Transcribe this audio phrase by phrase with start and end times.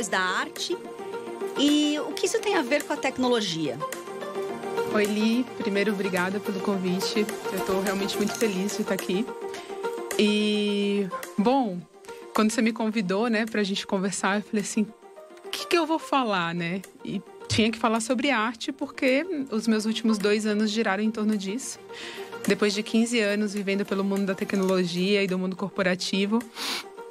[0.00, 0.76] depois da arte
[1.58, 3.78] e o que isso tem a ver com a tecnologia?
[4.94, 5.44] Oi, Li.
[5.58, 7.26] Primeiro, obrigada pelo convite.
[7.52, 9.26] Eu estou realmente muito feliz de estar aqui.
[10.18, 11.06] E,
[11.36, 11.78] bom,
[12.34, 14.86] quando você me convidou, né, pra gente conversar, eu falei assim:
[15.44, 16.80] o que, que eu vou falar, né?
[17.04, 21.36] E tinha que falar sobre arte, porque os meus últimos dois anos giraram em torno
[21.36, 21.78] disso.
[22.48, 26.38] Depois de 15 anos vivendo pelo mundo da tecnologia e do mundo corporativo,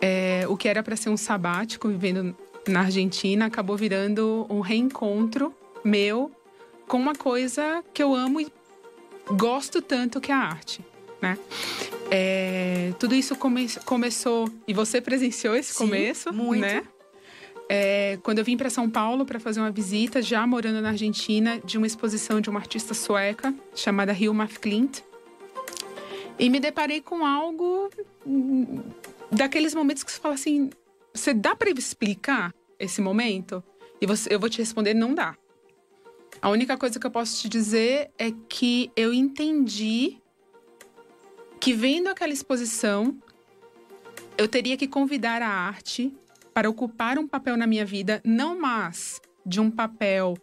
[0.02, 2.36] é, o que era para ser um sabático vivendo
[2.68, 6.32] na Argentina acabou virando um reencontro meu
[6.88, 8.52] com uma coisa que eu amo e
[9.32, 10.84] gosto tanto que é a arte,
[11.22, 11.38] né?
[12.12, 16.62] É, tudo isso come começou e você presenciou esse Sim, começo, muito.
[16.62, 16.84] né?
[17.72, 21.62] É, quando eu vim para São Paulo para fazer uma visita, já morando na Argentina,
[21.64, 25.02] de uma exposição de uma artista sueca chamada Hilma Klint.
[26.40, 27.92] E me deparei com algo
[28.26, 28.82] hum,
[29.32, 30.72] daqueles momentos que você fala assim:
[31.20, 33.64] você dá para explicar esse momento?
[34.02, 35.36] E você, eu vou te responder: não dá.
[36.42, 40.22] A única coisa que eu posso te dizer é que eu entendi
[41.60, 43.18] que vendo aquela exposição,
[44.38, 46.16] eu teria que convidar a arte
[46.54, 50.38] para ocupar um papel na minha vida, não mais de um papel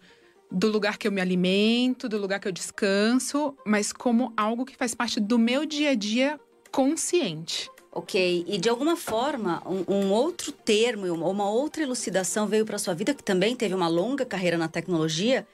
[0.51, 4.77] do lugar que eu me alimento, do lugar que eu descanso, mas como algo que
[4.77, 6.39] faz parte do meu dia a dia
[6.71, 7.71] consciente.
[7.97, 12.93] Ok, e de alguma forma, um, um outro termo, uma, outra elucidação veio para sua
[12.93, 15.47] vida, que também teve uma longa carreira na tecnologia,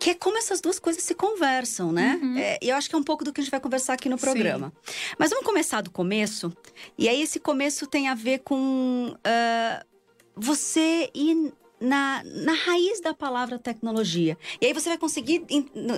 [0.00, 2.18] que é como essas duas coisas se conversam, né?
[2.38, 4.08] É, e eu acho que é um pouco do que a gente vai conversar aqui
[4.08, 4.72] no programa.
[5.18, 6.50] Mas vamos começar do começo.
[6.96, 9.84] E aí, esse começo tem a ver com ah,
[10.34, 14.38] você ir na, na raiz da palavra tecnologia.
[14.58, 15.44] E aí você vai conseguir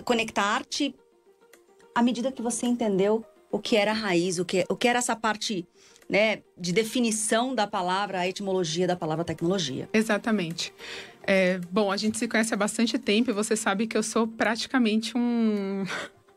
[0.04, 0.92] conectar arte
[1.94, 4.98] à medida que você entendeu o que era a raiz, o que, o que era
[4.98, 5.66] essa parte
[6.08, 9.88] né, de definição da palavra, a etimologia da palavra tecnologia.
[9.92, 10.72] Exatamente.
[11.26, 14.28] É, bom, a gente se conhece há bastante tempo e você sabe que eu sou
[14.28, 15.84] praticamente um.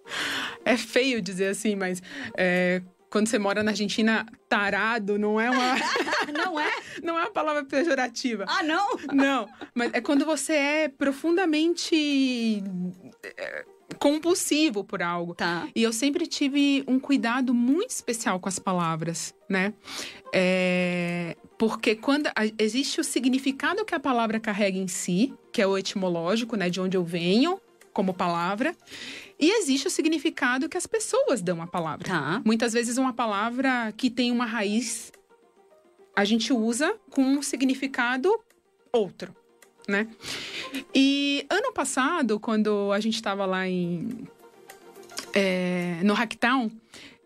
[0.66, 2.02] é feio dizer assim, mas
[2.36, 5.76] é, quando você mora na Argentina, tarado não é uma,
[6.34, 6.72] Não é?
[7.04, 8.46] não é uma palavra pejorativa.
[8.48, 8.88] Ah, não?
[9.14, 12.64] Não, mas é quando você é profundamente
[13.24, 13.66] é,
[13.98, 15.34] compulsivo por algo.
[15.36, 15.68] Tá.
[15.76, 19.74] E eu sempre tive um cuidado muito especial com as palavras, né?
[20.34, 25.68] É, porque quando a- existe o significado que a palavra carrega em si, que é
[25.68, 27.60] o etimológico, né, de onde eu venho
[27.92, 28.76] como palavra,
[29.40, 32.06] e existe o significado que as pessoas dão à palavra.
[32.08, 32.42] Tá.
[32.46, 35.12] Muitas vezes uma palavra que tem uma raiz
[36.16, 38.30] a gente usa com um significado
[38.92, 39.34] outro,
[39.90, 40.08] né?
[40.94, 44.28] E ano passado, quando a gente estava lá em
[45.34, 46.72] é, no Hacktown,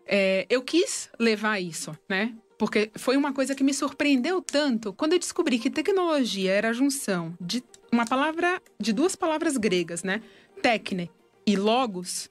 [0.06, 2.34] é, eu quis levar isso, né?
[2.58, 6.72] Porque foi uma coisa que me surpreendeu tanto quando eu descobri que tecnologia era a
[6.72, 10.22] junção de uma palavra, de duas palavras gregas, né?
[10.62, 11.10] Tecne
[11.46, 12.30] e logos,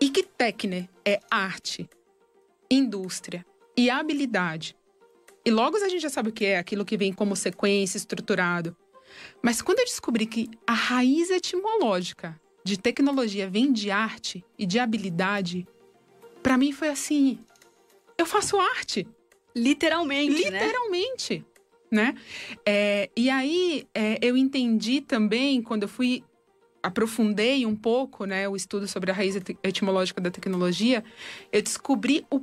[0.00, 1.88] e que tecne é arte,
[2.70, 3.46] indústria
[3.76, 4.76] e habilidade.
[5.44, 8.76] E logos a gente já sabe o que é, aquilo que vem como sequência, estruturado.
[9.42, 14.78] Mas quando eu descobri que a raiz etimológica de tecnologia vem de arte e de
[14.78, 15.66] habilidade,
[16.42, 17.38] pra mim foi assim:
[18.16, 19.06] eu faço arte,
[19.54, 20.60] Literalmente, né?
[20.64, 21.44] literalmente,
[21.90, 22.14] né?
[22.64, 26.24] É, e aí é, eu entendi também quando eu fui
[26.82, 31.04] aprofundei um pouco, né, o estudo sobre a raiz eti- etimológica da tecnologia,
[31.52, 32.40] eu descobri o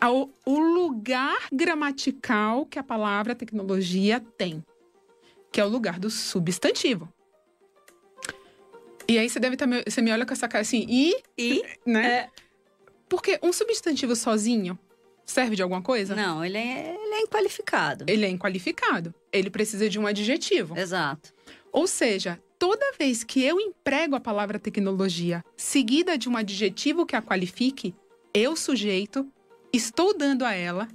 [0.00, 4.62] ao- o lugar gramatical que a palavra tecnologia tem,
[5.50, 7.12] que é o lugar do substantivo.
[9.08, 11.62] E aí você deve estar me, você me olha com essa cara assim, e, E?
[11.86, 12.08] né?
[12.08, 12.30] É.
[13.08, 14.78] Porque um substantivo sozinho
[15.24, 16.14] serve de alguma coisa?
[16.14, 18.04] Não, ele é, ele é inqualificado.
[18.06, 19.14] Ele é inqualificado.
[19.32, 20.76] Ele precisa de um adjetivo.
[20.76, 21.32] Exato.
[21.72, 27.16] Ou seja, toda vez que eu emprego a palavra tecnologia seguida de um adjetivo que
[27.16, 27.94] a qualifique,
[28.34, 29.26] eu, sujeito,
[29.72, 30.88] estou dando a ela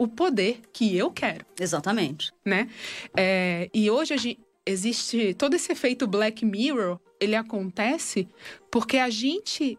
[0.00, 2.32] o poder que eu quero, Exatamente.
[2.42, 2.70] né?
[3.14, 8.26] É, e hoje existe todo esse efeito Black Mirror, ele acontece
[8.70, 9.78] porque a gente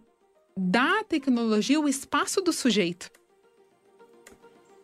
[0.55, 3.09] dá à tecnologia o espaço do sujeito.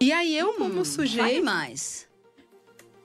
[0.01, 2.09] E aí eu, como Hum, Fale sujeito, mais.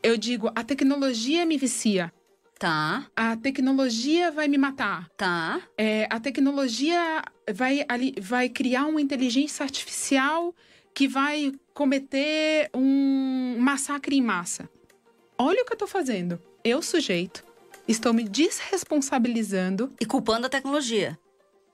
[0.02, 2.10] eu digo, a tecnologia me vicia.
[2.58, 5.08] Tá, A tecnologia vai me matar.
[5.16, 5.60] tá.
[5.76, 7.20] É, a tecnologia
[7.52, 10.54] vai, ali, vai criar uma inteligência artificial
[10.94, 14.68] que vai cometer um massacre em massa.
[15.38, 16.40] Olha o que eu tô fazendo.
[16.64, 17.44] Eu, sujeito,
[17.88, 19.92] estou me desresponsabilizando.
[20.00, 21.18] E culpando a tecnologia.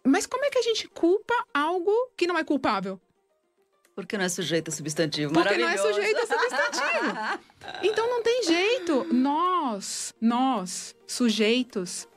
[0.05, 3.01] Mas como é que a gente culpa algo que não é culpável?
[3.95, 5.33] Porque não é sujeito a substantivo.
[5.33, 7.49] Porque não é sujeito a substantivo.
[7.83, 9.13] Então não tem jeito.
[9.13, 12.09] Nós, nós, sujeitos,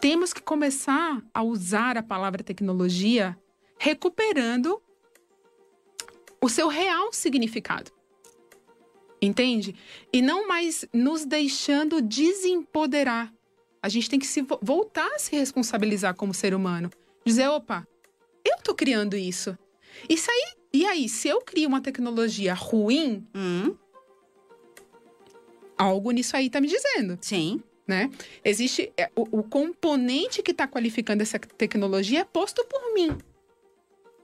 [0.00, 3.36] temos que começar a usar a palavra tecnologia
[3.78, 4.80] recuperando
[6.44, 7.90] o seu real significado.
[9.20, 9.74] Entende?
[10.12, 13.32] E não mais nos deixando desempoderar.
[13.82, 16.90] A gente tem que se vo- voltar a se responsabilizar como ser humano.
[17.24, 17.86] Dizer, opa,
[18.44, 19.56] eu tô criando isso.
[20.08, 23.74] Isso aí, e aí, se eu crio uma tecnologia ruim, Hum,
[25.78, 27.62] algo nisso aí tá me dizendo, sim.
[27.86, 28.10] né?
[28.44, 33.16] Existe é, o, o componente que tá qualificando essa tecnologia é posto por mim.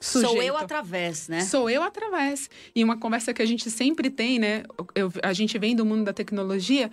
[0.01, 0.57] Sou eu Sujeito.
[0.57, 1.41] através, né?
[1.43, 2.49] Sou eu através.
[2.75, 4.63] E uma conversa que a gente sempre tem, né?
[4.95, 6.91] Eu- a gente vem do mundo da tecnologia.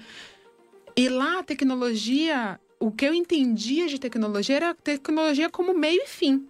[0.95, 6.07] E lá a tecnologia, o que eu entendia de tecnologia era tecnologia como meio e
[6.07, 6.45] fim.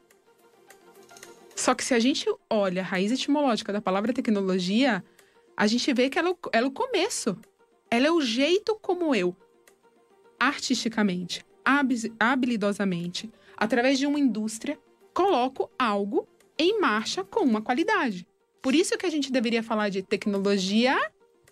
[1.55, 5.03] Só que se a gente olha a raiz etimológica da palavra tecnologia,
[5.55, 7.37] a gente vê que ela, é o- ela é o começo.
[7.89, 9.35] Ela é o jeito como eu,
[10.39, 11.45] artisticamente,
[12.19, 14.79] habilidosamente, através de uma indústria,
[15.13, 16.27] coloco algo
[16.57, 18.27] em marcha com uma qualidade.
[18.61, 20.97] Por isso que a gente deveria falar de tecnologia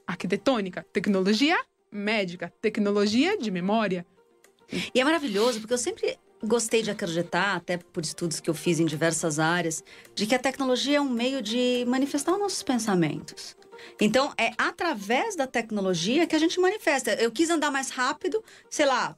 [0.05, 1.57] arquitetônica, tecnologia
[1.91, 4.05] médica, tecnologia de memória.
[4.93, 8.79] E é maravilhoso, porque eu sempre gostei de acreditar, até por estudos que eu fiz
[8.79, 13.55] em diversas áreas, de que a tecnologia é um meio de manifestar os nossos pensamentos.
[13.99, 17.13] Então, é através da tecnologia que a gente manifesta.
[17.13, 19.15] Eu quis andar mais rápido, sei lá,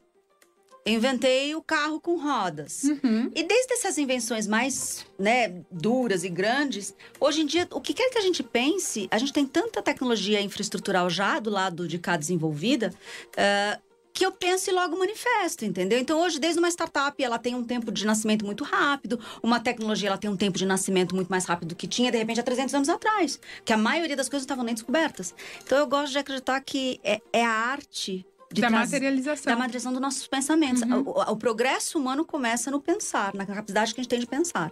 [0.92, 2.84] inventei o carro com rodas.
[2.84, 3.32] Uhum.
[3.36, 8.10] E desde essas invenções mais né, duras e grandes, hoje em dia, o que quer
[8.10, 12.16] que a gente pense, a gente tem tanta tecnologia infraestrutural já do lado de cá
[12.18, 12.94] desenvolvida,
[13.38, 13.80] ah,
[14.18, 16.00] que eu penso e logo manifesto, entendeu?
[16.00, 20.10] Então, hoje, desde uma startup, ela tem um tempo de nascimento muito rápido, uma tecnologia,
[20.10, 22.44] ela tem um tempo de nascimento muito mais rápido do que tinha, de repente, há
[22.44, 25.36] 300 anos atrás, que a maioria das coisas não estavam nem descobertas.
[25.64, 29.52] Então, eu gosto de acreditar que é, é a arte da materialização.
[29.52, 30.82] da materialização dos nossos pensamentos.
[30.82, 31.02] Uhum.
[31.06, 34.72] O, o- progresso humano começa no pensar, na capacidade que a gente tem de pensar.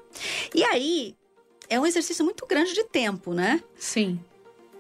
[0.54, 1.16] E aí,
[1.69, 3.62] é um exercício muito grande de tempo, né?
[3.77, 4.19] Sim.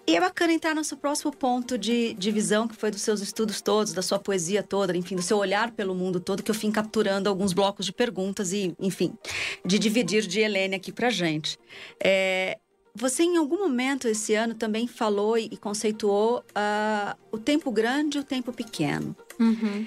[0.07, 3.21] E é bacana entrar no seu próximo ponto de, de visão, que foi dos seus
[3.21, 6.55] estudos todos, da sua poesia toda, enfim, do seu olhar pelo mundo todo, que eu
[6.55, 9.15] fui capturando alguns blocos de perguntas e, enfim,
[9.65, 11.57] de dividir de Helene aqui pra gente.
[11.99, 12.59] É,
[12.95, 18.21] você, em algum momento esse ano, também falou e conceituou ah, o tempo grande e
[18.21, 19.13] o tempo pequeno.
[19.37, 19.85] Uhum.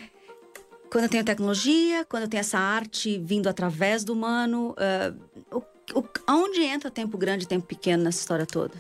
[0.91, 5.15] Quando eu tenho tecnologia, quando eu tenho essa arte vindo através do humano, ah,
[5.51, 5.63] o,
[5.99, 8.75] o, aonde entra tempo grande e tempo pequeno nessa história toda?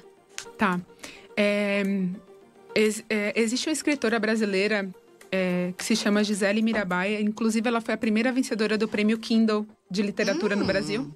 [0.58, 0.78] Tá.
[1.34, 1.82] É,
[2.74, 4.90] ex- é, existe uma escritora brasileira
[5.32, 7.20] é, que se chama Gisele Mirabai.
[7.20, 11.10] Inclusive, ela foi a primeira vencedora do prêmio Kindle de literatura no Brasil.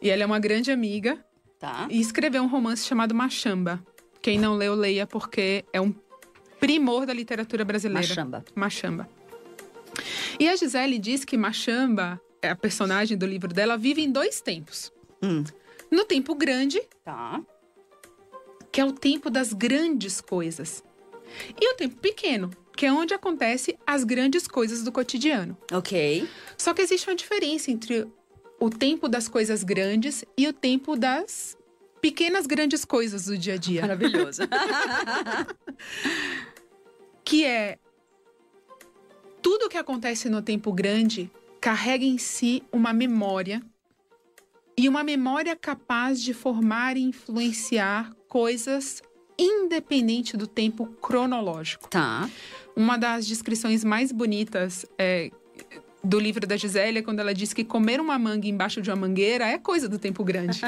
[0.00, 1.18] E ela é uma grande amiga
[1.58, 1.88] Tá.
[1.90, 3.84] e escreveu um romance chamado Machamba.
[4.22, 5.92] Quem não leu, leia, porque é um
[6.60, 8.06] primor da literatura brasileira.
[8.06, 8.44] Machamba.
[8.54, 9.08] Machamba.
[10.38, 14.92] E a Gisele diz que Machamba, a personagem do livro dela, vive em dois tempos.
[15.22, 15.42] Hum.
[15.90, 17.40] No tempo grande, Tá.
[18.70, 20.84] que é o tempo das grandes coisas.
[21.60, 25.56] E o tempo pequeno, que é onde acontece as grandes coisas do cotidiano.
[25.72, 26.28] Ok.
[26.56, 28.06] Só que existe uma diferença entre
[28.60, 31.56] o tempo das coisas grandes e o tempo das
[32.00, 33.82] pequenas grandes coisas do dia a dia.
[33.82, 34.42] Maravilhoso.
[37.24, 37.78] que é
[39.42, 41.30] tudo que acontece no tempo grande
[41.60, 43.62] carrega em si uma memória
[44.76, 49.02] e uma memória capaz de formar e influenciar coisas
[49.38, 51.88] independente do tempo cronológico.
[51.88, 52.28] tá.
[52.74, 55.32] Uma das descrições mais bonitas é,
[56.02, 58.96] do livro da Gisele é quando ela diz que comer uma manga embaixo de uma
[58.96, 60.60] mangueira é coisa do tempo grande.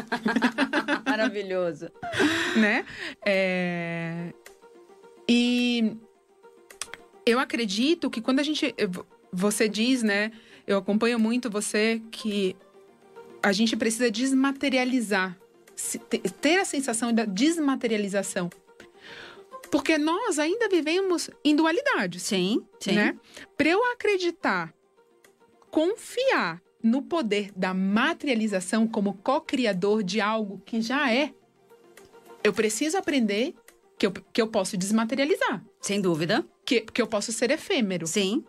[1.06, 1.88] Maravilhoso.
[2.56, 2.84] né?
[3.24, 4.32] É,
[5.28, 5.96] E
[7.24, 8.74] eu acredito que quando a gente.
[9.32, 10.32] Você diz, né?
[10.66, 12.56] Eu acompanho muito você que
[13.42, 15.36] a gente precisa desmaterializar,
[16.40, 18.50] ter a sensação da desmaterialização.
[19.70, 22.92] Porque nós ainda vivemos em dualidades Sim, sim.
[22.92, 23.16] né?
[23.56, 24.74] Para eu acreditar,
[25.70, 31.32] confiar no poder da materialização como co-criador de algo que já é,
[32.42, 33.54] eu preciso aprender
[33.98, 36.44] que eu, que eu posso desmaterializar, Sem dúvida.
[36.64, 38.06] que, que eu posso ser efêmero.
[38.06, 38.42] Sim.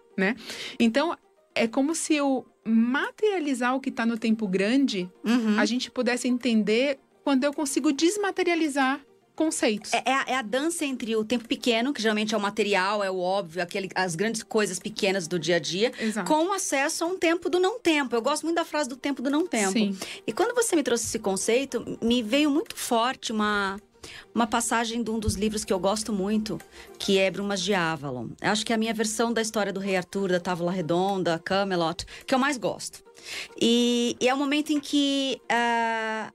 [0.80, 1.18] Então,
[1.54, 5.60] é como se eu materializar o que está no tempo grande, Uhum.
[5.60, 9.02] a gente pudesse entender quando eu consigo desmaterializar
[9.36, 9.94] conceitos.
[9.94, 13.04] É, é, a, é, a, dança entre o tempo pequeno, que geralmente é o material,
[13.04, 16.28] é o óbvio, aquele, as grandes coisas pequenas do dia a dia, Exato.
[16.28, 18.16] com acesso a um tempo do não tempo.
[18.16, 19.74] Eu gosto muito da frase do tempo do não tempo.
[19.74, 19.98] Sim.
[20.26, 23.80] E quando você me trouxe esse conceito, me veio muito forte uma
[24.34, 26.60] uma passagem de um dos livros que eu gosto muito,
[26.98, 28.30] que é Brumas de Avalon.
[28.42, 32.06] Acho que é a minha versão da história do Rei Arthur, da Távola Redonda, Camelot,
[32.26, 33.04] que eu mais gosto.
[33.60, 36.34] E, e é o momento em que uh,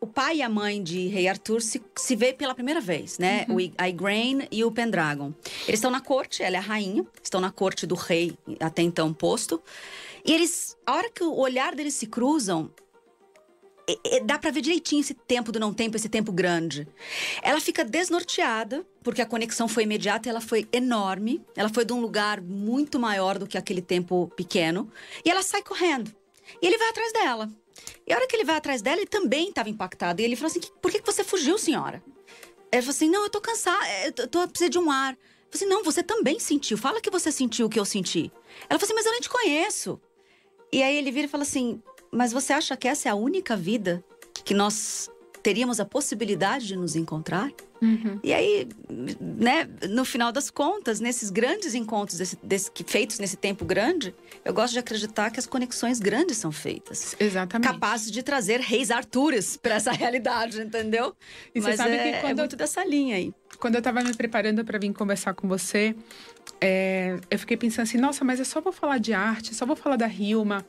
[0.00, 3.46] o pai e a mãe de Rei Arthur se, se vê pela primeira vez, né?
[3.48, 3.56] Uhum.
[3.56, 5.32] O Igraine e o Pendragon.
[5.66, 9.12] Eles estão na corte, ela é a rainha, estão na corte do rei até então
[9.12, 9.62] posto.
[10.24, 12.70] E eles, a hora que o olhar deles se cruzam,
[13.88, 16.86] é, é, dá para ver direitinho esse tempo do não tempo, esse tempo grande.
[17.40, 21.40] Ela fica desnorteada, porque a conexão foi imediata, ela foi enorme.
[21.56, 24.90] Ela foi de um lugar muito maior do que aquele tempo pequeno.
[25.24, 26.12] E ela sai correndo.
[26.60, 27.50] E ele vai atrás dela.
[28.06, 30.20] E a hora que ele vai atrás dela, ele também estava impactado.
[30.20, 32.02] E ele falou assim: Por que você fugiu, senhora?
[32.70, 35.12] Ela falou assim: Não, eu tô cansada, eu tô, tô de um ar.
[35.12, 36.76] Eu falei assim: Não, você também sentiu.
[36.76, 38.30] Fala que você sentiu o que eu senti.
[38.68, 40.00] Ela falou assim: Mas eu nem te conheço.
[40.72, 41.80] E aí ele vira e fala assim:
[42.10, 44.04] mas você acha que essa é a única vida
[44.44, 45.10] que nós
[45.42, 47.52] teríamos a possibilidade de nos encontrar?
[47.80, 48.18] Uhum.
[48.22, 48.68] E aí,
[49.20, 54.14] né, no final das contas, nesses grandes encontros desse, desse, feitos nesse tempo grande,
[54.44, 57.14] eu gosto de acreditar que as conexões grandes são feitas.
[57.18, 57.72] Exatamente.
[57.72, 61.14] Capazes de trazer reis Artures para essa realidade, entendeu?
[61.54, 63.32] E Mas você sabe é, que quando é muito dessa linha aí.
[63.58, 65.94] Quando eu estava me preparando para vir conversar com você,
[66.60, 69.76] é, eu fiquei pensando assim, nossa, mas eu só vou falar de arte, só vou
[69.76, 70.64] falar da Hilma.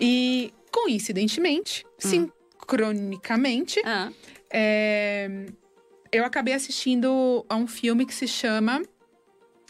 [0.00, 2.30] E coincidentemente, hum.
[2.58, 4.10] sincronicamente, ah.
[4.50, 5.46] é,
[6.14, 8.80] eu acabei assistindo a um filme que se chama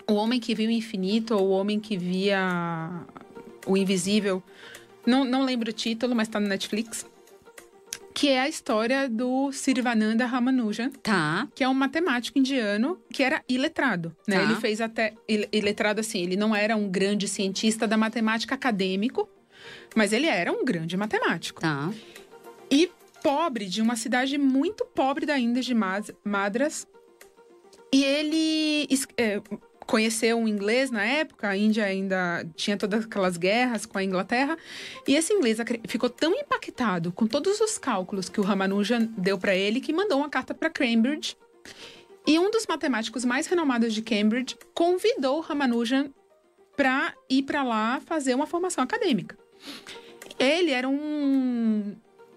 [0.07, 3.07] O Homem que Viu o Infinito ou O Homem que Via
[3.67, 4.43] o Invisível.
[5.07, 7.07] Não, não lembro o título, mas tá no Netflix.
[8.13, 10.91] Que é a história do Sirvananda Ramanujan.
[11.03, 11.49] Tá.
[11.55, 14.37] Que é um matemático indiano que era iletrado, né?
[14.37, 14.43] Tá.
[14.43, 15.15] Ele fez até...
[15.27, 19.29] Iletrado, assim, ele não era um grande cientista da matemática acadêmico,
[19.97, 21.63] mas ele era um grande matemático.
[21.63, 21.91] Tá.
[22.71, 22.91] E
[23.25, 25.75] pobre, de uma cidade muito pobre da Índia de
[26.23, 26.87] Madras.
[27.91, 29.41] E ele é,
[29.87, 34.59] conheceu um inglês na época, a Índia ainda tinha todas aquelas guerras com a Inglaterra.
[35.09, 35.57] E esse inglês
[35.89, 40.19] ficou tão impactado com todos os cálculos que o Ramanujan deu para ele que mandou
[40.19, 41.35] uma carta para Cambridge.
[42.27, 46.11] E um dos matemáticos mais renomados de Cambridge convidou o Ramanujan
[46.77, 49.39] para ir para lá fazer uma formação acadêmica.
[50.39, 51.97] Ele era um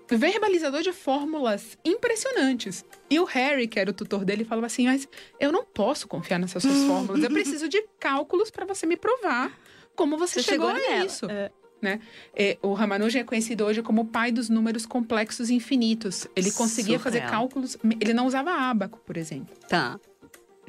[0.09, 2.85] verbalizador de fórmulas impressionantes.
[3.09, 5.07] E o Harry, que era o tutor dele, falava assim: Mas
[5.39, 7.23] eu não posso confiar nessas suas fórmulas.
[7.23, 9.51] Eu preciso de cálculos para você me provar
[9.95, 11.25] como você, você chegou, chegou a isso.
[11.29, 11.51] É.
[11.81, 11.99] Né?
[12.35, 16.27] E, o Ramanujan é conhecido hoje como o pai dos números complexos infinitos.
[16.35, 17.03] Ele conseguia Surreal.
[17.03, 17.77] fazer cálculos.
[17.99, 19.55] Ele não usava ábaco, por exemplo.
[19.67, 19.99] Tá.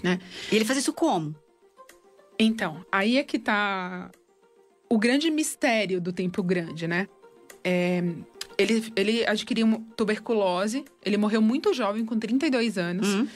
[0.02, 0.18] Né?
[0.50, 1.35] E ele fazia isso como?
[2.38, 4.11] Então, aí é que tá
[4.88, 7.09] o grande mistério do tempo grande, né?
[7.64, 8.02] É,
[8.58, 13.06] ele, ele adquiriu tuberculose, ele morreu muito jovem, com 32 anos.
[13.08, 13.28] Uhum.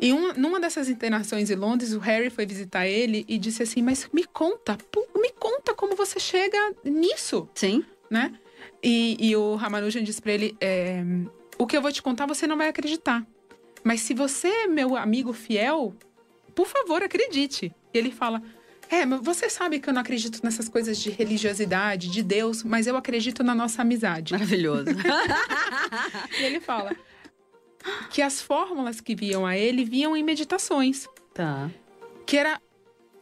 [0.00, 3.82] E um, numa dessas internações em Londres, o Harry foi visitar ele e disse assim:
[3.82, 4.78] Mas me conta,
[5.16, 7.48] me conta como você chega nisso.
[7.54, 7.84] Sim.
[8.08, 8.32] Né?
[8.82, 11.02] E, e o Ramanujan disse pra ele: é,
[11.58, 13.26] O que eu vou te contar você não vai acreditar.
[13.82, 15.94] Mas se você é meu amigo fiel,
[16.54, 17.74] por favor, acredite.
[17.92, 18.42] E ele fala:
[18.90, 22.88] é, mas você sabe que eu não acredito nessas coisas de religiosidade, de Deus, mas
[22.88, 24.32] eu acredito na nossa amizade.
[24.32, 24.86] Maravilhoso.
[26.40, 26.96] e ele fala
[28.10, 31.06] que as fórmulas que viam a ele vinham em meditações.
[31.32, 31.70] Tá.
[32.26, 32.60] Que era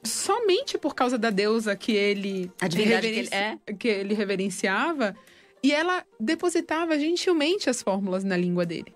[0.03, 3.59] somente por causa da deusa que ele, a divindade que ele, é.
[3.79, 5.15] que ele reverenciava,
[5.63, 8.95] e ela depositava gentilmente as fórmulas na língua dele,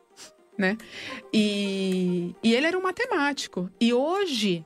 [0.57, 0.79] né?
[1.35, 3.69] E, e ele era um matemático.
[3.81, 4.65] E hoje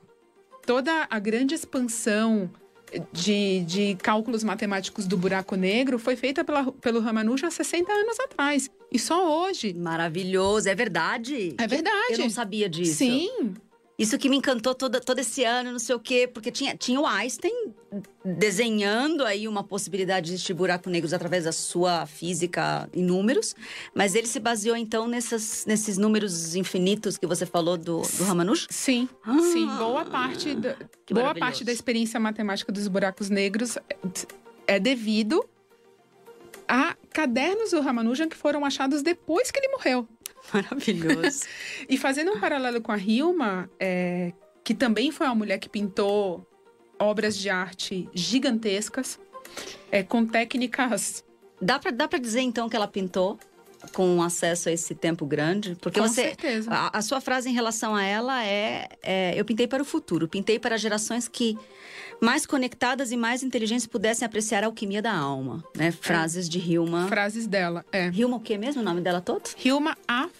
[0.67, 2.51] toda a grande expansão
[3.11, 8.19] de, de cálculos matemáticos do buraco negro foi feita pela, pelo Ramanujan há 60 anos
[8.19, 8.69] atrás.
[8.91, 9.73] E só hoje.
[9.73, 11.55] Maravilhoso, é verdade.
[11.57, 12.13] É verdade.
[12.13, 12.95] Eu não sabia disso.
[12.95, 13.55] Sim.
[13.97, 16.99] Isso que me encantou todo, todo esse ano, não sei o quê, porque tinha, tinha
[16.99, 17.73] o Einstein
[18.23, 23.55] desenhando aí uma possibilidade de existir buracos negros através da sua física em números,
[23.95, 28.67] mas ele se baseou então nessas, nesses números infinitos que você falou do, do Ramanujan?
[28.69, 29.65] Sim, ah, sim.
[29.65, 30.75] Boa parte, da,
[31.09, 33.79] boa parte da experiência matemática dos buracos negros
[34.67, 35.43] é devido
[36.67, 40.07] a cadernos do Ramanujan que foram achados depois que ele morreu.
[40.53, 41.45] Maravilhoso.
[41.89, 46.45] e fazendo um paralelo com a Hilma, é, que também foi uma mulher que pintou
[46.99, 49.19] obras de arte gigantescas,
[49.91, 51.23] é, com técnicas.
[51.61, 53.39] Dá para dá pra dizer então que ela pintou?
[53.93, 55.75] com acesso a esse tempo grande?
[55.79, 56.23] Porque Com você.
[56.23, 56.71] certeza.
[56.71, 60.27] A, a sua frase em relação a ela é, é: Eu pintei para o futuro,
[60.27, 61.57] pintei para gerações que
[62.21, 65.63] mais conectadas e mais inteligentes pudessem apreciar a alquimia da alma.
[65.75, 65.91] Né?
[65.91, 67.07] Frases de Hilma.
[67.07, 67.85] Frases dela.
[67.91, 68.09] É.
[68.09, 69.49] Hilma, o que mesmo o nome dela todo?
[69.63, 70.31] Hilma Af,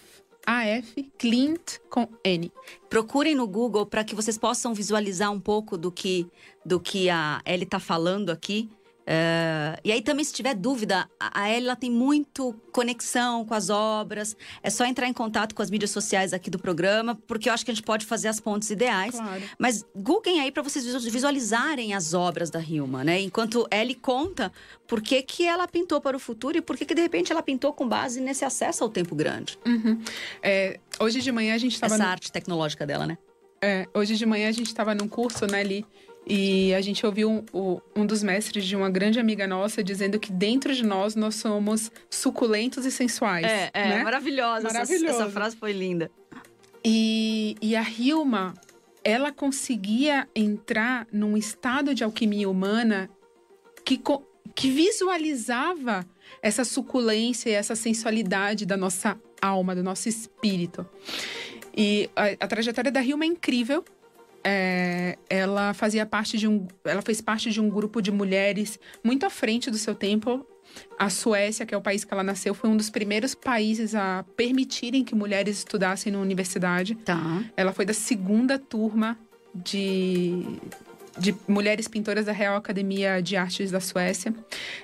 [0.46, 2.50] AF Clint com N.
[2.88, 6.26] Procurem no Google para que vocês possam visualizar um pouco do que,
[6.64, 8.68] do que a Ellie está falando aqui.
[9.10, 13.54] É, e aí também, se tiver dúvida, a a Ellie ela tem muito conexão com
[13.54, 14.36] as obras.
[14.62, 17.64] É só entrar em contato com as mídias sociais aqui do programa, porque eu acho
[17.64, 19.14] que a gente pode fazer as pontes ideais.
[19.14, 19.42] Claro.
[19.58, 23.18] Mas googlem aí para vocês visu- visualizarem as obras da Hilma, né?
[23.20, 24.52] Enquanto Ellie conta
[24.86, 27.42] por que, que ela pintou para o futuro e por que, que de repente ela
[27.42, 29.58] pintou com base nesse acesso ao tempo grande.
[29.64, 30.02] Uhum.
[30.42, 33.16] É, hoje de manhã a gente estava Essa arte tecnológica dela, né?
[33.62, 35.84] É, hoje de manhã a gente estava num curso, né, ali,
[36.28, 40.30] e a gente ouviu um, um dos mestres de uma grande amiga nossa dizendo que
[40.30, 43.46] dentro de nós nós somos suculentos e sensuais.
[43.72, 44.00] né?
[44.00, 44.68] É, maravilhosa.
[44.68, 45.22] essa-.
[45.22, 46.10] Essa, frase foi linda.
[46.84, 48.52] E, e a Hilma,
[49.02, 53.08] ela conseguia entrar num estado de alquimia humana
[53.82, 53.98] que,
[54.54, 56.06] que visualizava
[56.42, 60.86] essa suculência e essa sensualidade da nossa alma, do nosso espírito.
[61.74, 63.82] E a, a trajetória da Hilma é incrível.
[64.44, 69.26] É, ela fazia parte de um, ela fez parte de um grupo de mulheres muito
[69.26, 70.46] à frente do seu tempo.
[70.98, 74.24] A Suécia, que é o país que ela nasceu, foi um dos primeiros países a
[74.36, 76.94] permitirem que mulheres estudassem na universidade.
[76.94, 77.42] Tá.
[77.56, 79.18] Ela foi da segunda turma
[79.54, 80.44] de,
[81.18, 84.34] de mulheres pintoras da Real Academia de Artes da Suécia.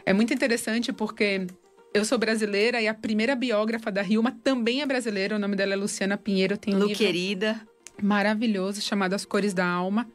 [0.06, 1.46] É muito interessante porque
[1.92, 5.36] eu sou brasileira e a primeira biógrafa da Hilma também é brasileira.
[5.36, 6.56] O nome dela é Luciana Pinheiro.
[6.56, 7.60] Tem um Lu, livro querida.
[8.02, 10.08] Maravilhoso chamado As Cores da Alma.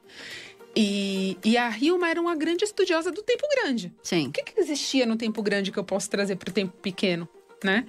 [0.75, 3.93] E, e a Hilma era uma grande estudiosa do tempo grande.
[4.03, 4.27] Sim.
[4.27, 7.27] O que, que existia no tempo grande que eu posso trazer para o tempo pequeno,
[7.63, 7.85] né?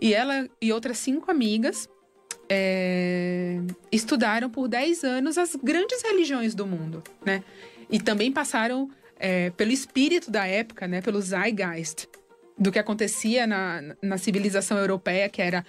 [0.00, 1.88] E ela e outras cinco amigas
[2.48, 7.42] é, estudaram por 10 anos as grandes religiões do mundo, né?
[7.90, 11.00] E também passaram é, pelo espírito da época, né?
[11.00, 12.06] Pelo zeitgeist
[12.58, 15.64] do que acontecia na, na civilização europeia, que era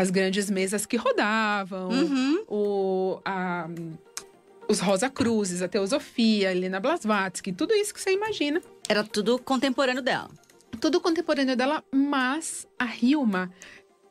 [0.00, 2.44] as grandes mesas que rodavam, Uhum.
[2.48, 3.68] o, a-
[4.68, 9.38] os Rosa Cruzes, a Teosofia, a Helena Blavatsky, tudo isso que você imagina Era tudo
[9.38, 10.28] contemporâneo dela.
[10.80, 13.50] tudo contemporâneo dela, mas a Hilma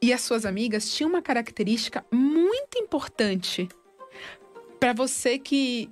[0.01, 3.67] e as suas amigas tinham uma característica muito importante
[4.79, 5.89] para você que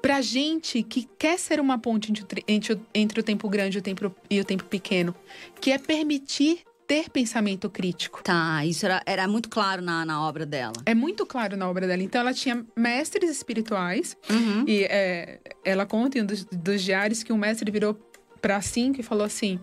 [0.00, 3.80] pra gente que quer ser uma ponte entre, entre o- entre o tempo grande e
[3.80, 5.14] o tempo, e o tempo pequeno,
[5.60, 6.60] que é permitir
[6.92, 8.22] ter pensamento crítico.
[8.22, 10.74] Tá, isso era, era muito claro na, na obra dela.
[10.84, 12.02] É muito claro na obra dela.
[12.02, 14.64] Então, ela tinha mestres espirituais Uhum.
[14.66, 17.94] E é, ela conta em um dos, dos diários que um mestre virou
[18.40, 19.58] pra Cinco e falou assim: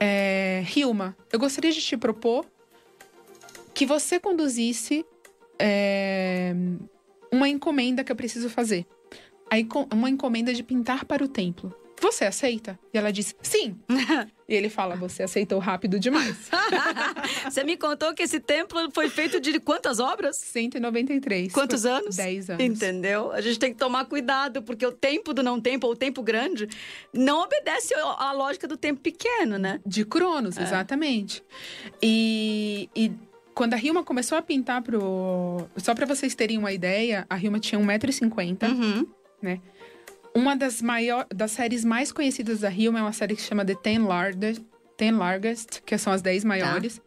[0.00, 2.46] é, Hilma, eu gostaria de te propor
[3.74, 5.04] que você conduzisse
[5.58, 6.54] é,
[7.30, 8.86] uma encomenda que eu preciso fazer.
[9.92, 11.74] Uma encomenda de pintar para o templo.
[12.02, 12.76] Você aceita?
[12.92, 13.76] E ela disse: sim.
[14.48, 16.50] e ele fala: você aceitou rápido demais.
[17.44, 20.36] Você me contou que esse templo foi feito de quantas obras?
[20.36, 21.52] 193.
[21.52, 22.16] Quantos anos?
[22.16, 22.64] 10 anos.
[22.64, 23.30] Entendeu?
[23.30, 26.22] A gente tem que tomar cuidado, porque o tempo do não tempo ou o tempo
[26.22, 26.68] grande
[27.12, 29.80] não obedece à lógica do tempo pequeno, né?
[29.86, 31.42] De Cronos, exatamente.
[32.02, 33.12] E, e
[33.54, 35.68] quando a Hilma começou a pintar pro.
[35.76, 38.68] Só pra vocês terem uma ideia, a Hilma tinha 1,50m.
[38.68, 39.06] Uhum.
[40.34, 43.64] Uma das, maior, das séries mais conhecidas da Hilma é uma série que se chama
[43.64, 44.62] The Ten Largest,
[44.96, 47.00] Ten Largest que são as 10 maiores,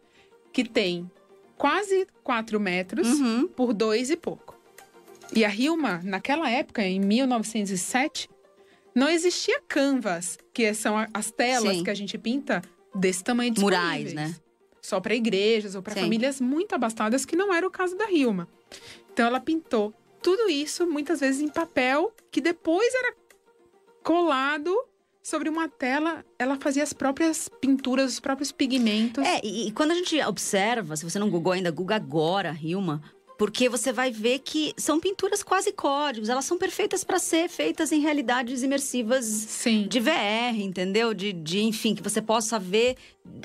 [0.52, 1.10] que tem
[1.56, 3.48] quase 4 metros Uhum.
[3.48, 4.56] por dois e pouco.
[5.34, 8.28] E a Hilma, naquela época, em 1907,
[8.94, 11.84] não existia canvas, que são as telas Sim.
[11.84, 12.62] que a gente pinta
[12.94, 14.14] desse tamanho Murais, disponíveis.
[14.14, 14.36] né?
[14.80, 18.46] Só para igrejas ou para famílias muito abastadas, que não era o caso da Hilma.
[19.12, 23.14] Então ela pintou tudo isso, muitas vezes em papel, que depois era
[24.02, 24.74] colado
[25.22, 26.24] sobre uma tela.
[26.38, 29.24] Ela fazia as próprias pinturas, os próprios pigmentos.
[29.24, 33.02] É, e, e quando a gente observa, se você não googou ainda, google agora, Hilma,
[33.38, 37.92] porque você vai ver que são pinturas quase códigos, elas são perfeitas para ser feitas
[37.92, 39.86] em realidades imersivas Sim.
[39.88, 41.12] de VR, entendeu?
[41.12, 42.96] De, de enfim, que você possa ver.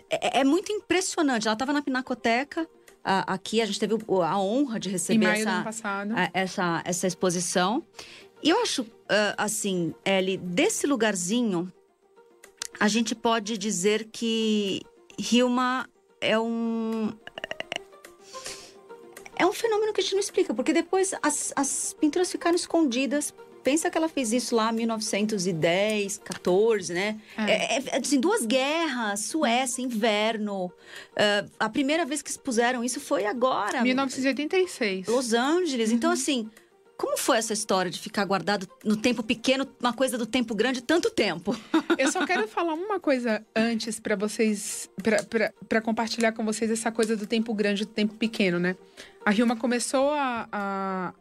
[0.09, 1.47] É, é muito impressionante.
[1.47, 2.67] Ela estava na Pinacoteca.
[3.03, 5.65] Aqui a gente teve a honra de receber essa,
[6.33, 7.83] essa, essa exposição.
[8.43, 11.71] E eu acho, ah, assim, Ellie, desse lugarzinho,
[12.79, 14.81] a gente pode dizer que
[15.17, 15.87] Hilma
[16.19, 17.13] é um.
[19.37, 23.33] É um fenômeno que a gente não explica, porque depois as, as pinturas ficaram escondidas
[23.63, 27.19] pensa que ela fez isso lá em 1910, 14, né?
[27.37, 27.77] É.
[27.77, 30.65] É, assim, duas guerras, Suécia, inverno.
[30.65, 33.81] Uh, a primeira vez que expuseram isso foi agora.
[33.81, 35.07] 1986.
[35.07, 35.91] Los Angeles.
[35.91, 36.11] Então, uhum.
[36.11, 36.49] Então, assim,
[37.01, 40.83] como foi essa história de ficar guardado no tempo pequeno, uma coisa do tempo grande,
[40.83, 41.57] tanto tempo?
[41.97, 44.87] Eu só quero falar uma coisa antes para vocês,
[45.67, 48.75] para compartilhar com vocês essa coisa do tempo grande e do tempo pequeno, né?
[49.25, 51.13] A Hilma começou a, a,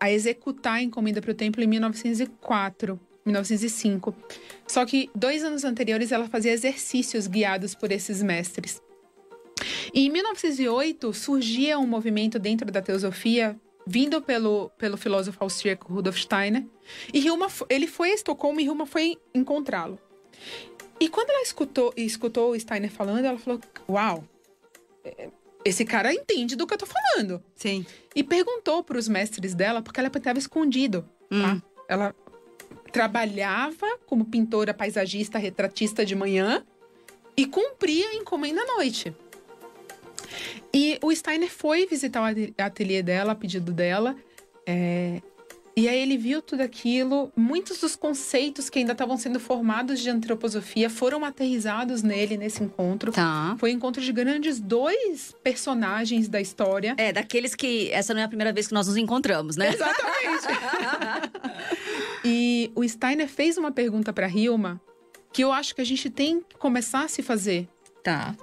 [0.00, 2.98] a executar a encomenda para o templo em 1904.
[3.24, 4.14] 1905.
[4.66, 8.82] Só que dois anos anteriores ela fazia exercícios guiados por esses mestres.
[9.92, 16.16] E em 1908 surgia um movimento dentro da teosofia vindo pelo, pelo filósofo austríaco Rudolf
[16.16, 16.64] Steiner.
[17.12, 19.98] E Hilma, ele foi a Estocolmo e Hilma foi encontrá-lo.
[20.98, 24.24] E quando ela escutou, escutou o Steiner falando, ela falou: Uau,
[25.04, 25.28] é,
[25.64, 27.42] esse cara entende do que eu tô falando.
[27.54, 27.84] Sim.
[28.14, 31.02] E perguntou para os mestres dela, porque ela estava escondido.
[31.28, 31.54] Tá?
[31.54, 31.62] Hum.
[31.88, 32.14] Ela
[32.92, 36.64] trabalhava como pintora, paisagista, retratista de manhã
[37.36, 39.14] e cumpria a encomenda à noite.
[40.72, 44.16] E o Steiner foi visitar o ateliê dela, a pedido dela.
[44.66, 45.20] É,
[45.80, 47.32] e aí ele viu tudo aquilo.
[47.34, 53.12] Muitos dos conceitos que ainda estavam sendo formados de antroposofia foram aterrizados nele nesse encontro.
[53.12, 53.56] Tá.
[53.58, 56.94] Foi um encontro de grandes dois personagens da história.
[56.98, 59.72] É, daqueles que essa não é a primeira vez que nós nos encontramos, né?
[59.72, 60.46] Exatamente.
[62.22, 64.78] e o Steiner fez uma pergunta para Hilma
[65.32, 67.66] que eu acho que a gente tem que começar a se fazer.
[68.04, 68.34] Tá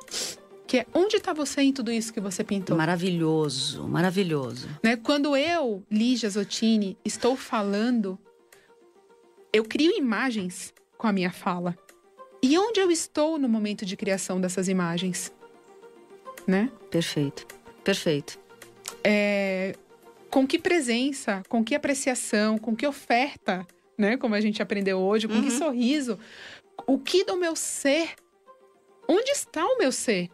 [0.67, 2.75] que é onde está você em tudo isso que você pintou?
[2.75, 4.67] Maravilhoso, maravilhoso.
[4.83, 4.97] Né?
[4.97, 8.19] Quando eu, Lígia Zottini, estou falando,
[9.53, 11.77] eu crio imagens com a minha fala.
[12.43, 15.33] E onde eu estou no momento de criação dessas imagens?
[16.45, 16.69] Né?
[16.91, 17.47] Perfeito,
[17.83, 18.37] perfeito.
[19.03, 19.73] É,
[20.29, 23.65] com que presença, com que apreciação, com que oferta,
[23.97, 24.17] né?
[24.17, 25.43] Como a gente aprendeu hoje, com uhum.
[25.43, 26.19] que sorriso.
[26.85, 28.15] O que do meu ser?
[29.07, 30.29] Onde está o meu ser?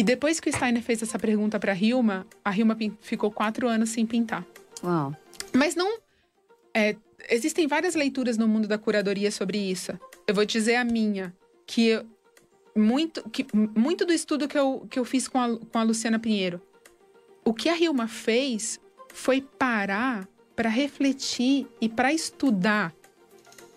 [0.00, 3.68] E depois que o Steiner fez essa pergunta para a Hilma, a Hilma ficou quatro
[3.68, 4.46] anos sem pintar.
[4.82, 5.14] Uau.
[5.52, 5.98] Mas não.
[6.72, 6.96] É,
[7.28, 9.92] existem várias leituras no mundo da curadoria sobre isso.
[10.26, 11.36] Eu vou dizer a minha,
[11.66, 12.02] que
[12.74, 16.18] muito, que, muito do estudo que eu, que eu fiz com a, com a Luciana
[16.18, 16.62] Pinheiro.
[17.44, 18.80] O que a Hilma fez
[19.12, 22.94] foi parar para refletir e para estudar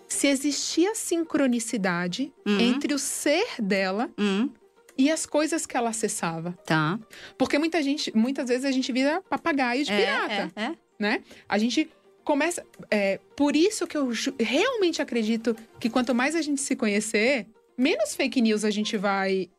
[0.08, 2.60] se existia sincronicidade uhum.
[2.60, 4.48] entre o ser dela uhum
[4.96, 6.52] e as coisas que ela acessava.
[6.64, 6.98] Tá.
[7.36, 10.72] Porque muita gente, muitas vezes a gente vira papagaio de é, pirata, é, é.
[10.98, 11.22] né?
[11.48, 11.90] A gente
[12.24, 17.46] começa, é, por isso que eu realmente acredito que quanto mais a gente se conhecer,
[17.76, 19.50] menos fake news a gente vai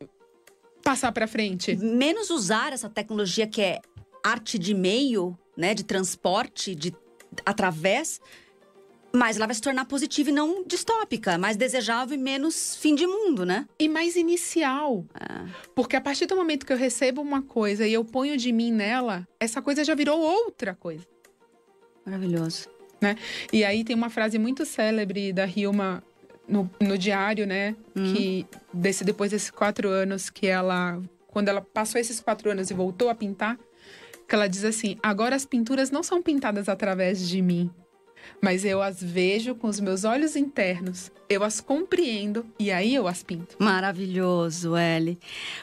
[0.83, 1.75] passar para frente.
[1.75, 3.81] Menos usar essa tecnologia que é
[4.23, 6.93] arte de meio, né, de transporte, de
[7.45, 8.19] através
[9.15, 13.07] mas ela vai se tornar positiva e não distópica, mais desejável e menos fim de
[13.07, 13.67] mundo, né?
[13.79, 15.05] E mais inicial.
[15.13, 15.49] É.
[15.73, 18.71] Porque a partir do momento que eu recebo uma coisa e eu ponho de mim
[18.71, 21.05] nela, essa coisa já virou outra coisa.
[22.05, 22.67] Maravilhoso.
[23.01, 23.15] Né?
[23.51, 26.03] E aí tem uma frase muito célebre da Hilma
[26.47, 27.75] no, no diário, né?
[27.95, 28.13] Hum.
[28.13, 31.01] Que desse, depois desses quatro anos que ela.
[31.27, 33.57] Quando ela passou esses quatro anos e voltou a pintar,
[34.27, 37.69] que ela diz assim: agora as pinturas não são pintadas através de mim,
[38.41, 43.07] mas eu as vejo com os meus olhos internos, eu as compreendo e aí eu
[43.07, 43.55] as pinto.
[43.59, 45.17] Maravilhoso, Ellie.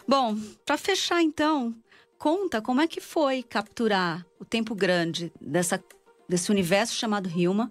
[0.07, 1.75] Bom, para fechar então,
[2.18, 5.83] conta como é que foi capturar o tempo grande dessa,
[6.29, 7.70] desse universo chamado Hilma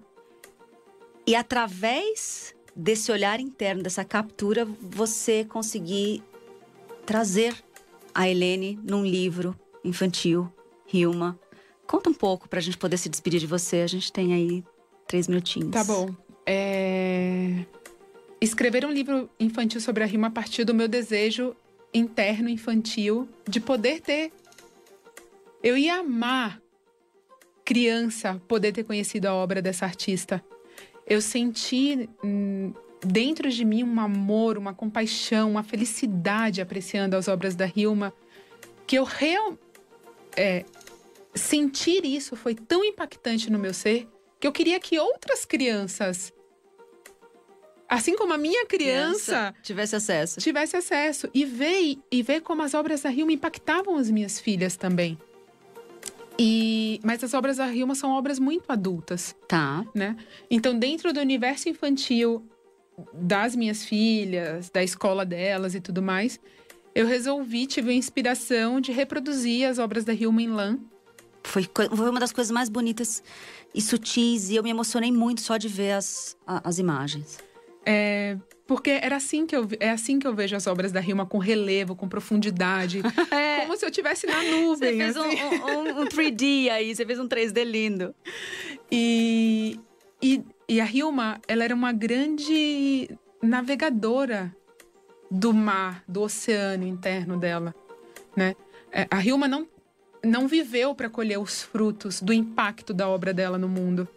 [1.26, 6.24] e através desse olhar interno, dessa captura, você conseguir
[7.06, 7.56] trazer
[8.14, 10.52] a Helene num livro infantil,
[10.92, 11.40] Hilma.
[11.88, 13.78] Conta um pouco para a gente poder se despedir de você.
[13.78, 14.64] A gente tem aí
[15.12, 15.72] Três minutinhos.
[15.72, 16.10] Tá bom.
[16.46, 17.66] É...
[18.40, 21.54] Escrever um livro infantil sobre a rima a partir do meu desejo
[21.94, 24.32] interno infantil de poder ter.
[25.62, 26.62] Eu ia amar,
[27.66, 30.42] criança, poder ter conhecido a obra dessa artista.
[31.06, 32.74] Eu senti hum,
[33.06, 38.14] dentro de mim um amor, uma compaixão, uma felicidade apreciando as obras da Hilma,
[38.88, 39.60] que eu real,
[40.38, 40.64] é,
[41.36, 44.08] sentir isso foi tão impactante no meu ser
[44.42, 46.34] que eu queria que outras crianças
[47.88, 50.40] assim como a minha criança, criança, tivesse acesso.
[50.40, 54.78] Tivesse acesso e ver e ver como as obras da Hilma impactavam as minhas filhas
[54.78, 55.18] também.
[56.40, 59.36] E mas as obras da Hilma são obras muito adultas.
[59.46, 59.86] Tá.
[59.94, 60.16] Né?
[60.50, 62.48] Então, dentro do universo infantil
[63.14, 66.40] das minhas filhas, da escola delas e tudo mais,
[66.96, 70.80] eu resolvi, tive a inspiração de reproduzir as obras da Hilma em lã
[71.44, 73.24] foi, foi uma das coisas mais bonitas
[73.74, 74.50] e sutis.
[74.50, 77.40] E eu me emocionei muito só de ver as, as imagens.
[77.86, 81.26] É, porque era assim que eu, é assim que eu vejo as obras da Rima,
[81.26, 83.02] com relevo, com profundidade.
[83.32, 83.62] é.
[83.62, 84.98] Como se eu estivesse na nuvem.
[84.98, 85.44] Você fez assim.
[85.44, 88.16] um, um, um 3D aí, você fez um 3D lindo.
[88.92, 89.80] E,
[90.22, 93.10] e, e a Hilma, ela era uma grande
[93.42, 94.56] navegadora
[95.30, 97.74] do mar, do oceano interno dela,
[98.36, 98.56] né?
[98.92, 99.66] É, a Hilma não,
[100.24, 104.08] não viveu para colher os frutos do impacto da obra dela no mundo,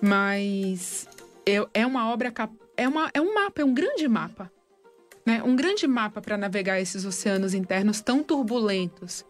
[0.00, 1.08] mas
[1.74, 2.32] é uma obra
[2.76, 4.50] é, uma, é um mapa, é um grande mapa,
[5.24, 5.42] né?
[5.42, 9.24] Um grande mapa para navegar esses oceanos internos tão turbulentos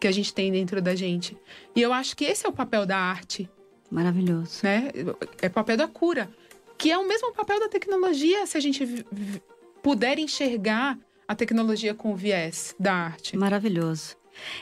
[0.00, 1.36] que a gente tem dentro da gente.
[1.74, 3.48] E eu acho que esse é o papel da arte.
[3.90, 4.60] Maravilhoso.
[4.62, 4.90] Né?
[5.40, 6.28] É o papel da cura,
[6.76, 9.06] que é o mesmo papel da tecnologia se a gente
[9.82, 13.36] puder enxergar a tecnologia com o viés da arte.
[13.36, 14.16] Maravilhoso.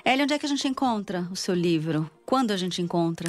[0.04, 2.10] Ellie, onde é que a gente encontra o seu livro?
[2.24, 3.28] Quando a gente encontra?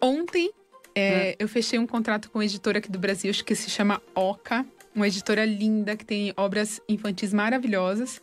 [0.00, 0.50] Ontem
[0.94, 4.66] é, eu fechei um contrato com uma editora aqui do Brasil que se chama Oca,
[4.94, 8.20] uma editora linda que tem obras infantis maravilhosas.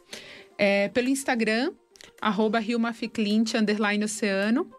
[0.58, 1.72] É, pelo Instagram,
[2.22, 4.70] arroba underline oceano.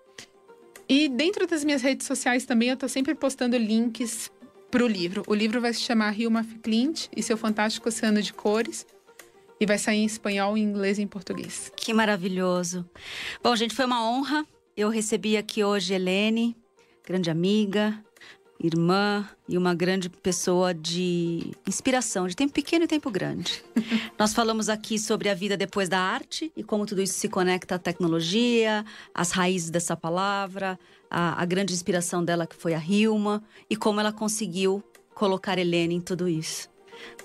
[0.88, 4.30] E dentro das minhas redes sociais também eu tô sempre postando links
[4.70, 5.22] para o livro.
[5.26, 8.86] O livro vai se chamar Hilma Clint e seu fantástico oceano de cores.
[9.58, 11.72] E vai sair em espanhol, em inglês e em português.
[11.76, 12.88] Que maravilhoso.
[13.42, 14.46] Bom, gente, foi uma honra.
[14.76, 16.54] Eu recebi aqui hoje Helene,
[17.06, 17.98] grande amiga,
[18.58, 23.62] irmã e uma grande pessoa de inspiração, de tempo pequeno e tempo grande.
[24.18, 27.74] Nós falamos aqui sobre a vida depois da arte e como tudo isso se conecta
[27.74, 30.78] à tecnologia, às raízes dessa palavra,
[31.10, 34.82] a, a grande inspiração dela que foi a Hilma e como ela conseguiu
[35.14, 36.68] colocar Helene em tudo isso.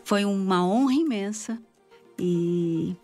[0.03, 1.61] Foi uma honra imensa
[2.23, 2.95] e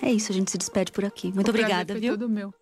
[0.00, 1.30] é isso, a gente se despede por aqui.
[1.30, 2.14] Muito o obrigada, foi viu?
[2.14, 2.54] Todo meu.